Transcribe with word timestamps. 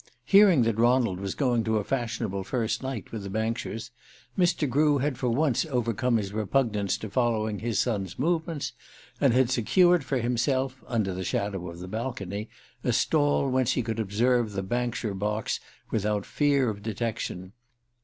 Hearing 0.25 0.63
that 0.63 0.79
Ronald 0.79 1.19
was 1.19 1.35
going 1.35 1.63
to 1.65 1.77
a 1.77 1.83
fashionable 1.83 2.43
first 2.43 2.81
night 2.81 3.11
with 3.11 3.21
the 3.21 3.29
Bankshires, 3.29 3.91
Mr. 4.35 4.67
Grew 4.67 4.97
had 4.97 5.15
for 5.15 5.29
once 5.29 5.63
overcome 5.67 6.17
his 6.17 6.33
repugnance 6.33 6.97
to 6.97 7.09
following 7.11 7.59
his 7.59 7.77
son's 7.77 8.17
movements, 8.17 8.73
and 9.19 9.31
had 9.31 9.51
secured 9.51 10.03
for 10.03 10.17
himself, 10.17 10.83
under 10.87 11.13
the 11.13 11.23
shadow 11.23 11.69
of 11.69 11.77
the 11.77 11.87
balcony, 11.87 12.49
a 12.83 12.93
stall 12.93 13.47
whence 13.51 13.73
he 13.73 13.83
could 13.83 13.99
observe 13.99 14.53
the 14.53 14.63
Bankshire 14.63 15.13
box 15.13 15.59
without 15.91 16.25
fear 16.25 16.67
of 16.71 16.81
detection. 16.81 17.53